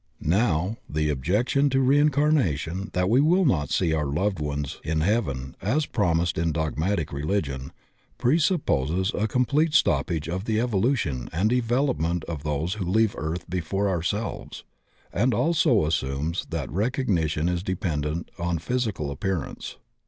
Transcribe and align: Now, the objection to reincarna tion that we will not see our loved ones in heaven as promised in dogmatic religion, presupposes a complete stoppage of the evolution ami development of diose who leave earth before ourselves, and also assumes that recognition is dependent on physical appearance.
Now, 0.33 0.77
the 0.89 1.09
objection 1.09 1.69
to 1.69 1.77
reincarna 1.77 2.57
tion 2.57 2.89
that 2.93 3.07
we 3.07 3.21
will 3.21 3.45
not 3.45 3.69
see 3.69 3.93
our 3.93 4.07
loved 4.07 4.39
ones 4.39 4.79
in 4.83 5.01
heaven 5.01 5.55
as 5.61 5.85
promised 5.85 6.39
in 6.39 6.51
dogmatic 6.51 7.13
religion, 7.13 7.71
presupposes 8.17 9.11
a 9.13 9.27
complete 9.27 9.75
stoppage 9.75 10.27
of 10.27 10.45
the 10.45 10.59
evolution 10.59 11.29
ami 11.31 11.49
development 11.57 12.23
of 12.25 12.41
diose 12.43 12.77
who 12.77 12.85
leave 12.85 13.13
earth 13.15 13.47
before 13.47 13.89
ourselves, 13.89 14.63
and 15.13 15.35
also 15.35 15.85
assumes 15.85 16.47
that 16.49 16.71
recognition 16.71 17.47
is 17.47 17.61
dependent 17.61 18.31
on 18.39 18.57
physical 18.57 19.11
appearance. 19.11 19.75